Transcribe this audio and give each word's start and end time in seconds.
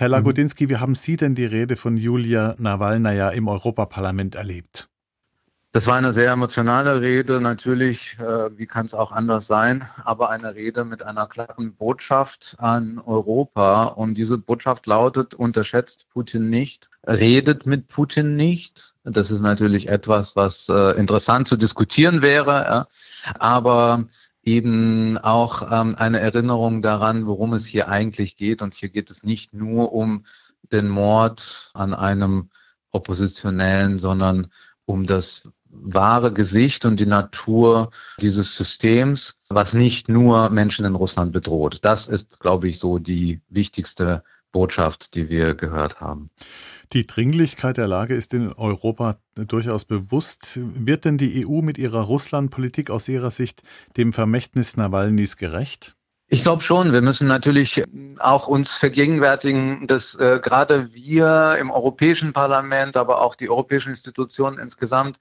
Herr 0.00 0.08
Lagodinsky, 0.08 0.70
wie 0.70 0.78
haben 0.78 0.94
Sie 0.94 1.18
denn 1.18 1.34
die 1.34 1.44
Rede 1.44 1.76
von 1.76 1.98
Julia 1.98 2.54
Nawalnaja 2.56 3.28
im 3.28 3.48
Europaparlament 3.48 4.34
erlebt? 4.34 4.88
Das 5.72 5.86
war 5.88 5.96
eine 5.96 6.14
sehr 6.14 6.32
emotionale 6.32 7.02
Rede, 7.02 7.42
natürlich, 7.42 8.18
äh, 8.18 8.56
wie 8.56 8.64
kann 8.64 8.86
es 8.86 8.94
auch 8.94 9.12
anders 9.12 9.46
sein, 9.46 9.86
aber 10.02 10.30
eine 10.30 10.54
Rede 10.54 10.86
mit 10.86 11.02
einer 11.02 11.26
klaren 11.26 11.74
Botschaft 11.74 12.56
an 12.56 12.98
Europa. 12.98 13.88
Und 13.88 14.14
diese 14.14 14.38
Botschaft 14.38 14.86
lautet, 14.86 15.34
unterschätzt 15.34 16.06
Putin 16.08 16.48
nicht, 16.48 16.88
redet 17.06 17.66
mit 17.66 17.86
Putin 17.88 18.36
nicht. 18.36 18.94
Das 19.04 19.30
ist 19.30 19.42
natürlich 19.42 19.90
etwas, 19.90 20.34
was 20.34 20.70
äh, 20.70 20.98
interessant 20.98 21.46
zu 21.46 21.58
diskutieren 21.58 22.22
wäre, 22.22 22.52
ja. 22.52 22.86
aber 23.38 24.06
eben 24.42 25.18
auch 25.18 25.70
ähm, 25.70 25.94
eine 25.96 26.20
Erinnerung 26.20 26.82
daran, 26.82 27.26
worum 27.26 27.52
es 27.52 27.66
hier 27.66 27.88
eigentlich 27.88 28.36
geht. 28.36 28.62
Und 28.62 28.74
hier 28.74 28.88
geht 28.88 29.10
es 29.10 29.22
nicht 29.22 29.52
nur 29.52 29.92
um 29.92 30.24
den 30.72 30.88
Mord 30.88 31.70
an 31.74 31.94
einem 31.94 32.50
Oppositionellen, 32.90 33.98
sondern 33.98 34.48
um 34.86 35.06
das 35.06 35.48
wahre 35.70 36.32
Gesicht 36.32 36.84
und 36.84 36.98
die 36.98 37.06
Natur 37.06 37.90
dieses 38.20 38.56
Systems, 38.56 39.38
was 39.48 39.72
nicht 39.72 40.08
nur 40.08 40.50
Menschen 40.50 40.84
in 40.84 40.96
Russland 40.96 41.32
bedroht. 41.32 41.78
Das 41.82 42.08
ist, 42.08 42.40
glaube 42.40 42.68
ich, 42.68 42.78
so 42.78 42.98
die 42.98 43.40
wichtigste 43.48 44.24
Botschaft, 44.52 45.14
die 45.14 45.28
wir 45.28 45.54
gehört 45.54 46.00
haben. 46.00 46.30
Die 46.92 47.06
Dringlichkeit 47.06 47.76
der 47.76 47.86
Lage 47.86 48.14
ist 48.14 48.34
in 48.34 48.52
Europa 48.52 49.20
durchaus 49.34 49.84
bewusst. 49.84 50.58
Wird 50.62 51.04
denn 51.04 51.18
die 51.18 51.46
EU 51.46 51.62
mit 51.62 51.78
ihrer 51.78 52.00
Russlandpolitik 52.00 52.90
aus 52.90 53.08
Ihrer 53.08 53.30
Sicht 53.30 53.62
dem 53.96 54.12
Vermächtnis 54.12 54.76
Nawalnys 54.76 55.36
gerecht? 55.36 55.96
Ich 56.32 56.42
glaube 56.42 56.62
schon. 56.62 56.92
Wir 56.92 57.02
müssen 57.02 57.26
natürlich 57.26 57.82
auch 58.20 58.46
uns 58.46 58.76
vergegenwärtigen, 58.76 59.88
dass 59.88 60.14
äh, 60.14 60.38
gerade 60.40 60.94
wir 60.94 61.56
im 61.58 61.72
Europäischen 61.72 62.32
Parlament, 62.32 62.96
aber 62.96 63.20
auch 63.20 63.34
die 63.34 63.50
europäischen 63.50 63.90
Institutionen 63.90 64.60
insgesamt 64.60 65.18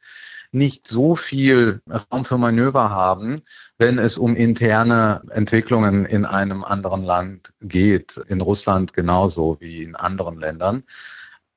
nicht 0.52 0.88
so 0.88 1.16
viel 1.16 1.82
Raum 2.12 2.26
für 2.26 2.38
Manöver 2.38 2.92
haben, 2.92 3.42
wenn 3.80 3.98
es 3.98 4.20
um 4.20 4.36
interne 4.36 5.24
Entwicklungen 5.32 6.06
in 6.06 6.26
einem 6.26 6.64
anderen 6.64 7.04
Land 7.04 7.54
geht. 7.60 8.18
In 8.28 8.42
Russland 8.42 8.94
genauso 8.94 9.58
wie 9.60 9.82
in 9.82 9.96
anderen 9.96 10.40
Ländern. 10.40 10.84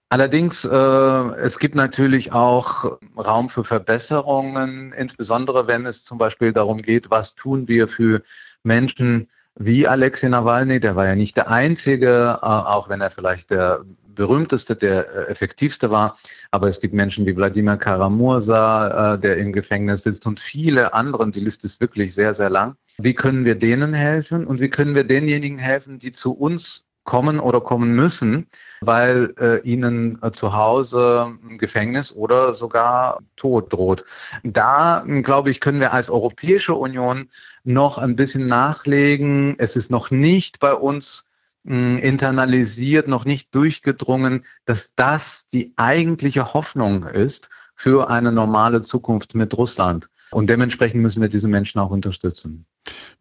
Allerdings, 0.08 0.64
äh, 0.64 0.77
es 0.77 1.58
gibt 1.58 1.74
natürlich 1.74 2.32
auch 2.32 2.98
Raum 3.18 3.50
für 3.50 3.64
Verbesserungen, 3.64 4.92
insbesondere 4.92 5.66
wenn 5.66 5.84
es 5.84 6.05
zum 6.05 6.16
Beispiel 6.16 6.55
darum 6.55 6.78
geht, 6.78 7.10
was 7.10 7.34
tun 7.34 7.68
wir 7.68 7.86
für 7.86 8.22
Menschen, 8.62 9.28
wie 9.56 9.86
Alexei 9.86 10.28
Nawalny, 10.28 10.81
der 10.81 10.97
war 10.97 11.06
ja 11.06 11.14
nicht 11.14 11.36
der 11.36 11.50
Einzige, 11.50 12.39
äh, 12.42 12.47
auch 12.47 12.89
wenn 12.89 13.00
er 13.00 13.11
vielleicht 13.11 13.50
der 13.50 13.84
berühmteste, 14.14 14.77
der 14.77 15.08
äh, 15.08 15.31
effektivste 15.31 15.91
war. 15.91 16.17
Aber 16.50 16.69
es 16.69 16.81
gibt 16.81 16.95
Menschen 16.95 17.27
wie 17.27 17.36
Wladimir 17.36 17.77
Karamursa, 17.77 19.14
äh, 19.14 19.19
der 19.19 19.36
im 19.39 19.53
Gefängnis 19.53 20.03
sitzt 20.03 20.27
und 20.27 20.41
viele 20.41 20.95
anderen. 20.95 21.33
Die 21.33 21.41
Liste 21.41 21.67
ist 21.67 21.80
wirklich 21.80 22.14
sehr, 22.14 22.34
sehr 22.34 22.50
lang. 22.50 22.77
Wie 22.98 23.14
können 23.14 23.45
wir 23.45 23.55
denen 23.55 23.95
helfen 23.95 24.47
und 24.47 24.61
wie 24.61 24.69
können 24.69 24.95
wir 24.95 25.05
denjenigen 25.05 25.58
helfen, 25.58 25.98
die 25.98 26.12
zu 26.12 26.33
uns 26.33 26.86
kommen 27.05 27.41
oder 27.41 27.61
kommen 27.61 27.95
müssen, 27.95 28.47
weil 28.81 29.34
äh, 29.39 29.61
ihnen 29.62 30.19
äh, 30.22 30.31
zu 30.31 30.53
Hause 30.53 31.36
Gefängnis 31.58 32.14
oder 32.14 32.55
sogar 32.55 33.20
Tod 33.36 33.72
droht. 33.72 34.05
Da, 34.45 35.05
glaube 35.23 35.50
ich, 35.50 35.61
können 35.61 35.80
wir 35.80 35.92
als 35.92 36.11
Europäische 36.11 36.75
Union 36.75 37.28
noch 37.64 37.98
ein 37.98 38.17
bisschen 38.17 38.47
nachlegen. 38.47 39.56
Es 39.58 39.77
ist 39.77 39.91
noch 39.91 40.11
nicht 40.11 40.61
bei 40.61 40.75
uns 40.75 41.27
mh, 41.64 41.98
internalisiert, 42.00 43.08
noch 43.08 43.25
nicht 43.25 43.55
durchgedrungen, 43.55 44.45
dass 44.64 44.95
das 44.95 45.47
die 45.48 45.73
eigentliche 45.77 46.55
Hoffnung 46.55 47.05
ist 47.06 47.50
für 47.75 48.11
eine 48.11 48.30
normale 48.30 48.83
Zukunft 48.83 49.34
mit 49.34 49.56
Russland. 49.56 50.08
Und 50.30 50.48
dementsprechend 50.48 51.03
müssen 51.03 51.20
wir 51.20 51.29
diese 51.29 51.48
Menschen 51.48 51.80
auch 51.80 51.91
unterstützen. 51.91 52.64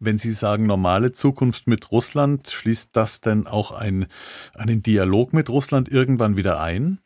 Wenn 0.04 0.18
Sie 0.18 0.32
sagen 0.32 0.66
normale 0.66 1.12
Zukunft 1.12 1.68
mit 1.68 1.92
Russland, 1.92 2.50
schließt 2.50 2.90
das 2.92 3.20
denn 3.20 3.46
auch 3.46 3.70
ein, 3.70 4.06
einen 4.52 4.82
Dialog 4.82 5.32
mit 5.32 5.48
Russland 5.48 5.88
irgendwann 5.88 6.36
wieder 6.36 6.60
ein? 6.60 6.98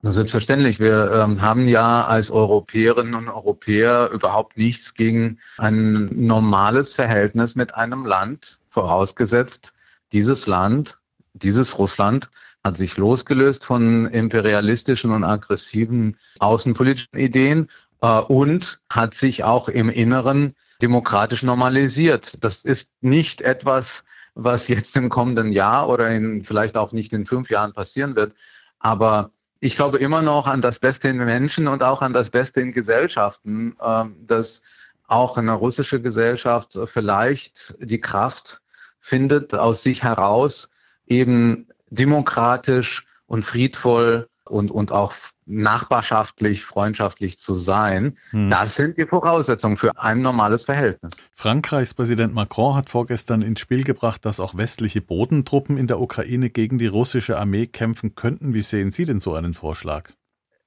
Na, 0.00 0.10
selbstverständlich. 0.10 0.80
Wir 0.80 1.12
ähm, 1.12 1.42
haben 1.42 1.68
ja 1.68 2.06
als 2.06 2.30
Europäerinnen 2.30 3.14
und 3.14 3.28
Europäer 3.28 4.08
überhaupt 4.10 4.56
nichts 4.56 4.94
gegen 4.94 5.38
ein 5.58 6.08
normales 6.14 6.94
Verhältnis 6.94 7.56
mit 7.56 7.74
einem 7.74 8.06
Land, 8.06 8.60
vorausgesetzt, 8.70 9.74
dieses 10.12 10.46
Land, 10.46 10.98
dieses 11.34 11.78
Russland 11.78 12.30
hat 12.64 12.78
sich 12.78 12.96
losgelöst 12.96 13.66
von 13.66 14.06
imperialistischen 14.06 15.10
und 15.10 15.24
aggressiven 15.24 16.16
außenpolitischen 16.38 17.18
Ideen 17.18 17.68
äh, 18.00 18.18
und 18.18 18.80
hat 18.88 19.12
sich 19.12 19.44
auch 19.44 19.68
im 19.68 19.90
Inneren 19.90 20.54
demokratisch 20.82 21.42
normalisiert. 21.42 22.42
Das 22.44 22.64
ist 22.64 22.92
nicht 23.00 23.40
etwas, 23.42 24.04
was 24.34 24.68
jetzt 24.68 24.96
im 24.96 25.08
kommenden 25.08 25.52
Jahr 25.52 25.88
oder 25.88 26.10
in, 26.10 26.44
vielleicht 26.44 26.76
auch 26.76 26.92
nicht 26.92 27.12
in 27.12 27.26
fünf 27.26 27.50
Jahren 27.50 27.72
passieren 27.72 28.16
wird. 28.16 28.34
Aber 28.78 29.30
ich 29.60 29.76
glaube 29.76 29.98
immer 29.98 30.22
noch 30.22 30.46
an 30.46 30.60
das 30.60 30.78
Beste 30.78 31.08
in 31.08 31.18
Menschen 31.18 31.68
und 31.68 31.82
auch 31.82 32.02
an 32.02 32.12
das 32.12 32.30
Beste 32.30 32.60
in 32.60 32.72
Gesellschaften, 32.72 33.76
äh, 33.80 34.04
dass 34.26 34.62
auch 35.06 35.36
eine 35.36 35.52
russische 35.52 36.00
Gesellschaft 36.00 36.78
vielleicht 36.86 37.74
die 37.80 38.00
Kraft 38.00 38.62
findet, 39.00 39.54
aus 39.54 39.82
sich 39.82 40.04
heraus 40.04 40.70
eben 41.06 41.66
demokratisch 41.90 43.06
und 43.26 43.44
friedvoll 43.44 44.28
und, 44.44 44.70
und 44.70 44.92
auch 44.92 45.14
nachbarschaftlich, 45.50 46.64
freundschaftlich 46.64 47.38
zu 47.38 47.54
sein. 47.54 48.16
Hm. 48.30 48.50
Das 48.50 48.76
sind 48.76 48.96
die 48.96 49.06
Voraussetzungen 49.06 49.76
für 49.76 49.98
ein 49.98 50.22
normales 50.22 50.64
Verhältnis. 50.64 51.12
Frankreichs 51.32 51.94
Präsident 51.94 52.34
Macron 52.34 52.74
hat 52.76 52.90
vorgestern 52.90 53.42
ins 53.42 53.60
Spiel 53.60 53.84
gebracht, 53.84 54.24
dass 54.24 54.40
auch 54.40 54.56
westliche 54.56 55.00
Bodentruppen 55.00 55.76
in 55.76 55.86
der 55.86 56.00
Ukraine 56.00 56.50
gegen 56.50 56.78
die 56.78 56.86
russische 56.86 57.38
Armee 57.38 57.66
kämpfen 57.66 58.14
könnten. 58.14 58.54
Wie 58.54 58.62
sehen 58.62 58.90
Sie 58.90 59.04
denn 59.04 59.20
so 59.20 59.34
einen 59.34 59.54
Vorschlag? 59.54 60.10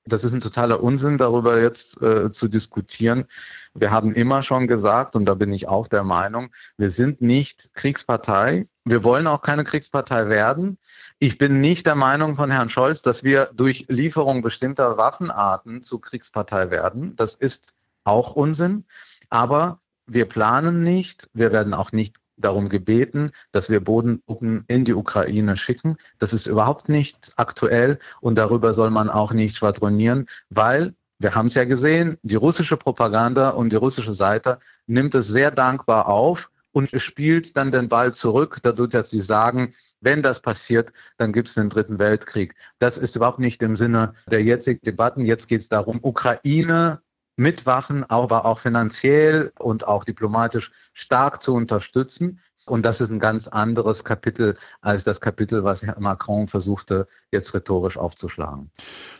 Das 0.06 0.24
ist 0.24 0.34
ein 0.34 0.42
totaler 0.42 0.84
Unsinn, 0.84 1.18
darüber 1.18 1.62
jetzt 1.62 2.02
äh, 2.02 2.32
zu 2.32 2.48
diskutieren. 2.50 3.26
Wir 3.74 3.92
haben 3.92 4.14
immer 4.14 4.42
schon 4.42 4.68
gesagt, 4.68 5.16
und 5.16 5.26
da 5.26 5.34
bin 5.34 5.54
ich 5.54 5.68
auch 5.68 5.88
der 5.88 6.04
Meinung, 6.04 6.54
wir 6.78 6.90
sind 6.90 7.22
nicht 7.22 7.74
Kriegspartei. 7.74 8.68
Wir 8.84 9.04
wollen 9.04 9.28
auch 9.28 9.42
keine 9.42 9.64
Kriegspartei 9.64 10.28
werden. 10.28 10.78
Ich 11.20 11.38
bin 11.38 11.62
nicht 11.62 11.86
der 11.86 11.96
Meinung 11.96 12.36
von 12.36 12.52
Herrn 12.52 12.70
Scholz, 12.70 13.02
dass 13.02 13.24
wir 13.24 13.50
durch 13.54 13.86
Lieferung 13.88 14.42
bestimmter 14.42 14.98
Waffenarten 14.98 15.82
zu 15.82 16.00
Kriegspartei 16.00 16.70
werden. 16.70 17.16
Das 17.16 17.36
ist 17.36 17.74
auch 18.04 18.36
Unsinn. 18.36 18.86
Aber 19.30 19.80
wir 20.06 20.26
planen 20.26 20.84
nicht, 20.84 21.30
wir 21.34 21.54
werden 21.54 21.74
auch 21.74 21.94
nicht 21.94 22.18
darum 22.38 22.70
gebeten, 22.70 23.32
dass 23.52 23.70
wir 23.70 23.80
Bodentruppen 23.80 24.64
in 24.68 24.86
die 24.86 24.94
Ukraine 24.94 25.58
schicken. 25.58 25.98
Das 26.20 26.34
ist 26.34 26.48
überhaupt 26.48 26.90
nicht 26.90 27.34
aktuell 27.36 28.00
und 28.22 28.36
darüber 28.36 28.74
soll 28.74 28.90
man 28.90 29.10
auch 29.10 29.34
nicht 29.34 29.56
schwadronieren, 29.56 30.28
weil 30.50 30.94
wir 31.20 31.36
haben 31.36 31.48
es 31.48 31.56
ja 31.56 31.64
gesehen, 31.64 32.18
die 32.24 32.36
russische 32.36 32.76
Propaganda 32.76 33.50
und 33.50 33.72
die 33.72 33.78
russische 33.78 34.14
Seite 34.14 34.60
nimmt 34.88 35.16
es 35.16 35.28
sehr 35.28 35.52
dankbar 35.52 36.08
auf 36.08 36.50
und 36.74 36.90
spielt 37.00 37.56
dann 37.56 37.72
den 37.72 37.88
Ball 37.88 38.14
zurück, 38.14 38.58
dadurch, 38.64 38.90
dass 38.90 39.12
sie 39.12 39.22
sagen, 39.22 39.74
wenn 40.02 40.22
das 40.22 40.42
passiert, 40.42 40.92
dann 41.18 41.32
gibt 41.32 41.48
es 41.48 41.54
den 41.54 41.70
Dritten 41.70 42.00
Weltkrieg. 42.00 42.56
Das 42.80 42.98
ist 42.98 43.16
überhaupt 43.16 43.40
nicht 43.40 43.62
im 43.62 43.76
Sinne 43.76 44.14
der 44.30 44.44
jetzigen 44.44 44.82
Debatten. 44.84 45.22
Jetzt 45.24 45.48
geht 45.48 45.62
es 45.62 45.70
darum, 45.70 46.00
Ukraine 46.02 47.02
mit 47.36 47.66
Waffen, 47.66 48.04
aber 48.10 48.46
auch 48.46 48.60
finanziell 48.60 49.52
und 49.60 49.88
auch 49.88 50.04
diplomatisch 50.04 50.72
stark 50.94 51.42
zu 51.42 51.54
unterstützen. 51.54 52.40
Und 52.66 52.86
das 52.86 53.02
ist 53.02 53.10
ein 53.10 53.20
ganz 53.20 53.50
anderes 53.50 54.06
Kapitel 54.06 54.56
als 54.82 55.04
das 55.04 55.20
Kapitel, 55.20 55.66
was 55.66 55.84
Herr 55.84 56.00
Macron 56.00 56.48
versuchte, 56.48 57.08
jetzt 57.30 57.54
rhetorisch 57.54 57.98
aufzuschlagen. 57.98 58.72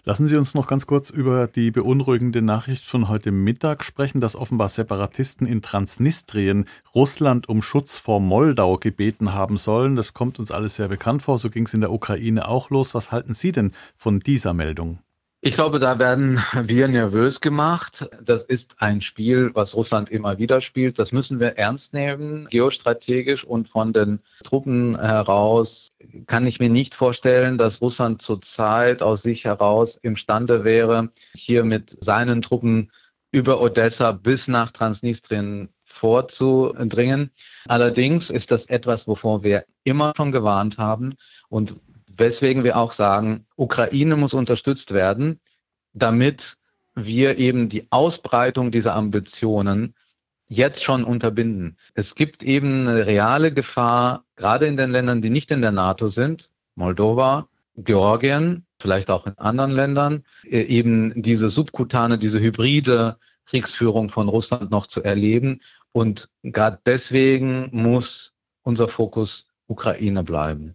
Lassen 0.06 0.28
Sie 0.28 0.38
uns 0.38 0.54
noch 0.54 0.66
ganz 0.66 0.88
kurz 0.88 1.10
über 1.10 1.48
die 1.48 1.72
beunruhigende 1.72 2.42
Nachricht 2.42 2.86
von 2.86 3.10
heute 3.10 3.32
Mittag 3.32 3.84
sprechen, 3.84 4.22
dass 4.22 4.38
offenbar 4.38 4.70
Separatisten 4.70 5.46
in 5.46 5.62
Transnistrien 5.62 6.66
Russland 6.96 7.50
um 7.50 7.62
Schutz 7.62 7.98
vor 7.98 8.22
Moldau 8.22 8.78
gebeten 8.78 9.34
haben 9.34 9.58
sollen. 9.58 9.98
Das 9.98 10.14
kommt 10.14 10.40
uns 10.40 10.52
alles 10.52 10.76
sehr 10.76 10.88
bekannt 10.88 11.24
vor. 11.24 11.38
So 11.38 11.50
ging 11.50 11.66
es 11.66 11.74
in 11.74 11.82
der 11.82 11.92
Ukraine 11.92 12.48
auch 12.48 12.70
los. 12.70 12.96
Was 12.96 13.12
halten 13.12 13.34
Sie 13.34 13.52
denn 13.52 13.74
von 13.98 14.20
dieser 14.20 14.54
Meldung? 14.54 15.00
Ich 15.46 15.56
glaube, 15.56 15.80
da 15.80 16.00
werden 16.00 16.42
wir 16.64 16.88
nervös 16.88 17.42
gemacht. 17.42 18.10
Das 18.24 18.46
ist 18.46 18.76
ein 18.78 19.02
Spiel, 19.02 19.52
was 19.54 19.76
Russland 19.76 20.10
immer 20.10 20.38
wieder 20.38 20.62
spielt. 20.62 20.98
Das 21.00 21.12
müssen 21.12 21.42
wir 21.42 21.58
ernst 21.58 21.94
nehmen, 21.94 22.48
geostrategisch 22.50 23.44
und 23.44 23.68
von 23.68 23.92
den 23.92 24.20
Truppen 24.46 24.98
heraus 24.98 25.90
kann 26.28 26.48
ich 26.48 26.62
mir 26.62 26.70
nicht 26.70 26.96
vorstellen, 26.96 27.58
dass 27.58 27.82
Russland 27.82 28.22
zurzeit 28.22 29.04
aus 29.04 29.22
sich 29.22 29.44
heraus 29.44 29.98
imstande 29.98 30.64
wäre, 30.64 31.10
hier 31.36 31.66
mit 31.66 31.90
seinen 31.90 32.42
Truppen 32.42 32.90
über 33.34 33.60
Odessa 33.60 34.14
bis 34.14 34.48
nach 34.48 34.72
Transnistrien 34.72 35.68
vorzudringen. 35.84 37.32
Allerdings 37.68 38.30
ist 38.30 38.52
das 38.52 38.68
etwas, 38.68 39.10
wovor 39.10 39.44
wir 39.44 39.66
immer 39.84 40.14
schon 40.16 40.32
gewarnt 40.32 40.78
haben 40.78 41.16
und 41.50 41.76
weswegen 42.16 42.64
wir 42.64 42.78
auch 42.78 42.92
sagen, 42.92 43.46
Ukraine 43.56 44.16
muss 44.16 44.34
unterstützt 44.34 44.94
werden, 44.94 45.40
damit 45.94 46.58
wir 46.96 47.38
eben 47.38 47.70
die 47.70 47.88
Ausbreitung 47.92 48.72
dieser 48.72 48.96
Ambitionen 48.96 49.96
jetzt 50.48 50.84
schon 50.84 51.04
unterbinden. 51.04 51.78
Es 51.96 52.16
gibt 52.16 52.44
eben 52.44 52.88
eine 52.88 53.06
reale 53.06 53.54
Gefahr, 53.54 54.24
gerade 54.36 54.68
in 54.68 54.78
den 54.78 54.92
Ländern, 54.92 55.22
die 55.22 55.30
nicht 55.30 55.52
in 55.52 55.62
der 55.62 55.72
NATO 55.72 56.10
sind, 56.10 56.52
Moldova, 56.76 57.48
Georgien, 57.78 58.66
vielleicht 58.80 59.10
auch 59.10 59.26
in 59.26 59.38
anderen 59.38 59.72
Ländern, 59.72 60.24
äh, 60.44 60.62
eben 60.62 61.22
diese 61.22 61.50
subkutane, 61.50 62.18
diese 62.18 62.40
hybride 62.40 63.18
Kriegsführung 63.46 64.10
von 64.10 64.30
Russland 64.30 64.70
noch 64.72 64.88
zu 64.88 65.04
erleben. 65.04 65.62
Und 65.92 66.30
gerade 66.44 66.80
deswegen 66.86 67.70
muss 67.72 68.34
unser 68.64 68.88
Fokus 68.88 69.48
Ukraine 69.68 70.24
bleiben. 70.24 70.72